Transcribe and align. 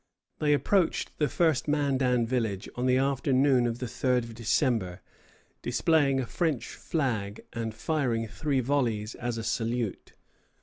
They 0.39 0.53
approached 0.53 1.15
the 1.19 1.27
first 1.29 1.67
Mandan 1.67 2.25
village 2.25 2.67
on 2.73 2.87
the 2.87 2.97
afternoon 2.97 3.67
of 3.67 3.77
the 3.77 3.85
3d 3.85 4.23
of 4.23 4.33
December, 4.33 4.99
displaying 5.61 6.19
a 6.19 6.25
French 6.25 6.69
flag 6.73 7.41
and 7.53 7.71
firing 7.71 8.27
three 8.27 8.61
volleys 8.61 9.13
as 9.13 9.37
a 9.37 9.43
salute. 9.43 10.13